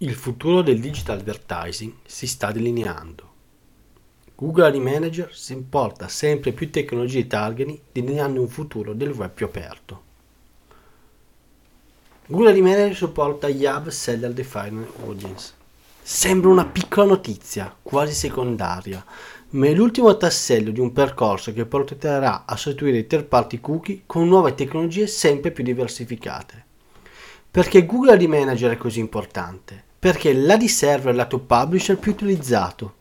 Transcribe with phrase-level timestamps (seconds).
[0.00, 3.32] Il futuro del digital advertising si sta delineando.
[4.34, 9.30] Google Ad Manager si importa sempre più tecnologie di targeting delineando un futuro del web
[9.30, 10.02] più aperto.
[12.26, 15.54] Google Ad Manager supporta Yab Seller Defined Audience.
[16.02, 19.02] Sembra una piccola notizia, quasi secondaria,
[19.52, 24.02] ma è l'ultimo tassello di un percorso che porterà a sostituire i third party cookie
[24.04, 26.64] con nuove tecnologie sempre più diversificate.
[27.50, 29.85] Perché Google Ad Manager è così importante?
[29.98, 32.94] Perché l'AD server è lato publisher più utilizzato,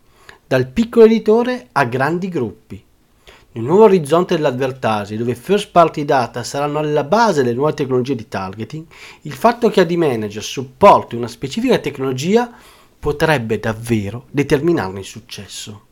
[0.47, 2.83] dal piccolo editore a grandi gruppi.
[3.51, 8.27] Nel nuovo orizzonte dell'advertising, dove first party data saranno alla base delle nuove tecnologie di
[8.27, 8.85] targeting,
[9.21, 12.51] il fatto che AD Manager supporti una specifica tecnologia
[12.99, 15.83] potrebbe davvero determinarne il successo.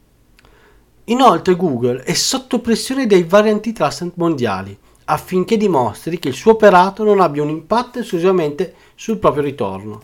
[1.06, 7.04] Inoltre Google è sotto pressione dai vari antitrust mondiali affinché dimostri che il suo operato
[7.04, 10.04] non abbia un impatto esclusivamente sul proprio ritorno,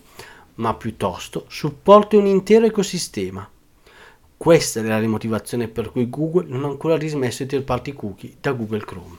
[0.60, 3.48] ma piuttosto supporti un intero ecosistema.
[4.36, 8.36] Questa è la motivazione per cui Google non ha ancora rismesso i third party cookie
[8.40, 9.16] da Google Chrome.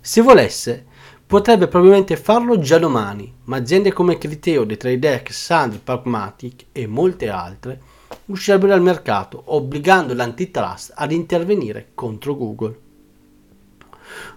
[0.00, 0.84] Se volesse,
[1.26, 6.86] potrebbe probabilmente farlo già domani, ma aziende come Criteo, The Trade Desk, Sand, Pragmatic e
[6.86, 7.80] molte altre
[8.26, 12.78] uscirebbero dal mercato, obbligando l'antitrust ad intervenire contro Google.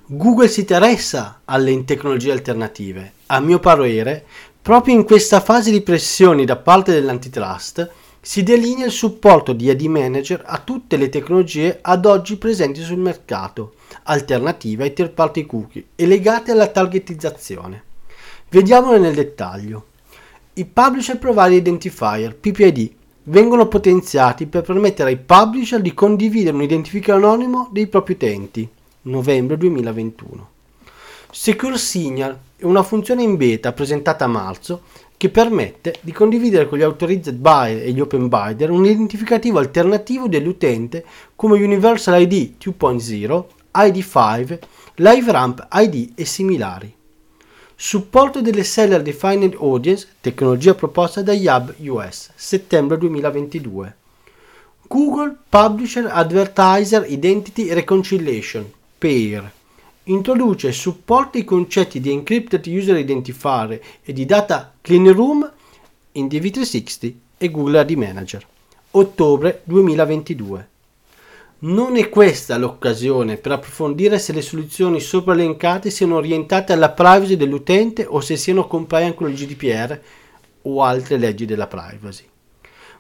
[0.06, 3.12] Google si interessa alle tecnologie alternative.
[3.28, 4.26] A mio parere,
[4.66, 7.88] Proprio in questa fase di pressioni da parte dell'antitrust
[8.20, 12.98] si delinea il supporto di AD Manager a tutte le tecnologie ad oggi presenti sul
[12.98, 17.84] mercato, alternative ai third party cookie e legate alla targetizzazione.
[18.50, 19.86] Vediamole nel dettaglio.
[20.54, 22.92] I Publisher Provider Identifier, PPID,
[23.26, 28.68] vengono potenziati per permettere ai publisher di condividere un identificatore anonimo dei propri utenti,
[29.04, 30.54] novembre 2021.
[31.38, 34.84] Secure Signal è una funzione in beta presentata a marzo
[35.18, 40.30] che permette di condividere con gli authorized buyer e gli open buyer un identificativo alternativo
[40.30, 41.04] dell'utente
[41.36, 44.60] come Universal ID 2.0, ID5,
[44.96, 46.96] LiveRamp ID e similari.
[47.76, 53.96] Supporto delle Seller Defined Audience, tecnologia proposta da Yab US, settembre 2022.
[54.88, 59.55] Google Publisher Advertiser Identity Reconciliation, PAIR
[60.06, 65.52] introduce e supporta i concetti di Encrypted User Identifier e di Data Clean Room
[66.14, 68.46] in DV360 e Google Ad Manager.
[68.92, 70.70] Ottobre 2022.
[71.58, 77.36] Non è questa l'occasione per approfondire se le soluzioni sopra elencate siano orientate alla privacy
[77.36, 80.00] dell'utente o se siano compliant con il GDPR
[80.64, 82.26] o altre leggi della privacy.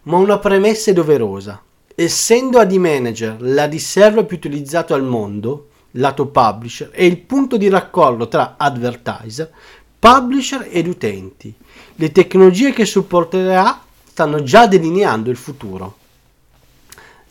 [0.03, 1.61] Ma una premessa è doverosa.
[1.93, 7.69] Essendo AD Manager l'AD server più utilizzato al mondo, lato publisher, è il punto di
[7.69, 9.51] raccordo tra advertiser,
[9.99, 11.53] publisher ed utenti.
[11.95, 15.97] Le tecnologie che supporterà stanno già delineando il futuro.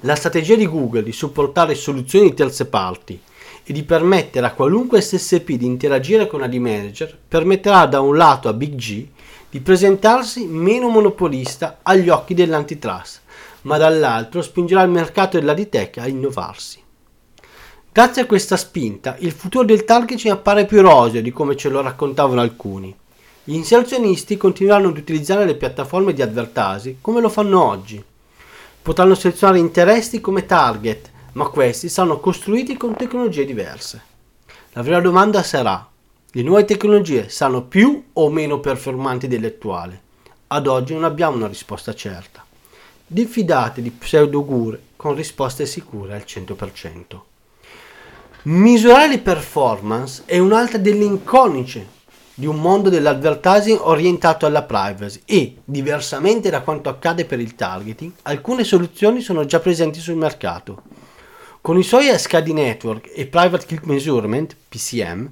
[0.00, 3.18] La strategia di Google di supportare soluzioni di terze parti
[3.66, 8.48] e di permettere a qualunque SSP di interagire con AD Manager permetterà da un lato
[8.48, 9.06] a Big G
[9.48, 13.20] di presentarsi meno monopolista agli occhi dell'antitrust,
[13.62, 16.83] ma dall'altro spingerà il mercato dell'AD Tech a innovarsi.
[17.94, 21.80] Grazie a questa spinta, il futuro del targeting appare più roseo di come ce lo
[21.80, 22.92] raccontavano alcuni.
[23.44, 28.02] Gli inserzionisti continueranno ad utilizzare le piattaforme di advertising come lo fanno oggi.
[28.82, 34.02] Potranno selezionare interessi come target, ma questi saranno costruiti con tecnologie diverse.
[34.72, 35.88] La vera domanda sarà:
[36.32, 39.96] le nuove tecnologie saranno più o meno performanti delle attuali?
[40.48, 42.44] Ad oggi non abbiamo una risposta certa.
[43.06, 47.18] Diffidate di pseudogure con risposte sicure al 100%.
[48.46, 51.86] Misurare le performance è un'altra delle inconnunce
[52.34, 58.12] di un mondo dell'advertising orientato alla privacy e, diversamente da quanto accade per il targeting,
[58.20, 60.82] alcune soluzioni sono già presenti sul mercato.
[61.62, 65.30] Con i suoi SKD Network e Private Click Measurement, PCM,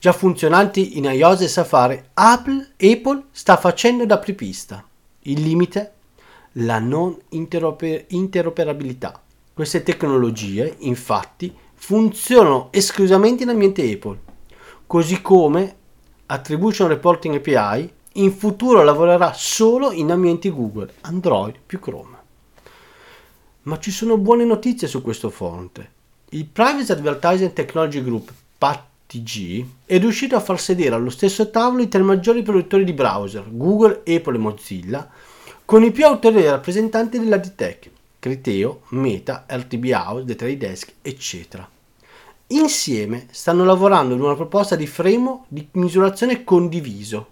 [0.00, 4.84] già funzionanti in iOS e Safari, Apple, Apple sta facendo da apripista.
[5.20, 5.92] Il limite?
[6.54, 9.22] La non interoper- interoperabilità.
[9.54, 14.18] Queste tecnologie, infatti, funzionano esclusivamente in ambiente Apple,
[14.86, 15.76] così come
[16.26, 22.16] Attribution Reporting API in futuro lavorerà solo in ambienti Google, Android più Chrome.
[23.62, 25.96] Ma ci sono buone notizie su questo fronte.
[26.30, 31.88] Il Privacy Advertising Technology Group, PATG, è riuscito a far sedere allo stesso tavolo i
[31.88, 35.08] tre maggiori produttori di browser, Google, Apple e Mozilla,
[35.64, 41.68] con i più autorevoli rappresentanti della D-Tech, Criteo, Meta, RTB House, The Trade Desk, eccetera.
[42.48, 47.28] Insieme stanno lavorando ad una proposta di fremo di misurazione condiviso.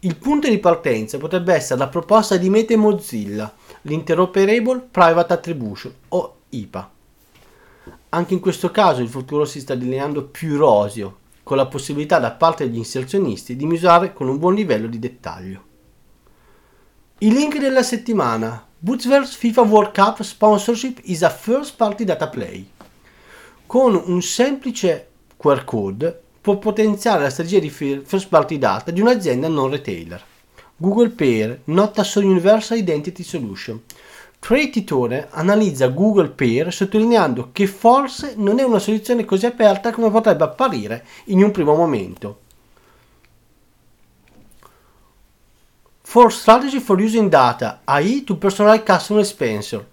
[0.00, 3.50] Il punto di partenza potrebbe essere la proposta di Meta Mozilla,
[3.82, 6.90] l'Interoperable Private Attribution o IPA.
[8.10, 12.32] Anche in questo caso il futuro si sta delineando più roseo, con la possibilità da
[12.32, 15.72] parte degli inserzionisti di misurare con un buon livello di dettaglio.
[17.18, 18.66] I link della settimana.
[18.76, 22.68] Bootsverse FIFA World Cup Sponsorship is a first party data play.
[23.66, 25.06] Con un semplice
[25.36, 30.20] QR code può potenziare la strategia di first party data di un'azienda non retailer.
[30.76, 33.80] Google Pair, not a Universal Identity Solution.
[34.40, 40.42] Creatitore analizza Google Pair sottolineando che forse non è una soluzione così aperta come potrebbe
[40.42, 42.40] apparire in un primo momento.
[46.14, 49.84] For Strategy for Using Data, AI to Personal Customer Experience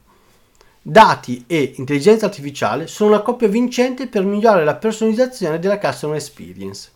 [0.80, 6.92] Dati e intelligenza artificiale sono una coppia vincente per migliorare la personalizzazione della customer experience.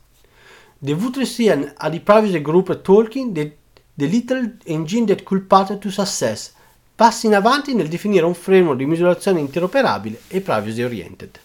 [0.78, 3.58] The Vutresian a di privacy group talking the,
[3.96, 6.54] the little engine that could path to success,
[6.94, 11.40] passi in avanti nel definire un framework di misurazione interoperabile e privacy oriented.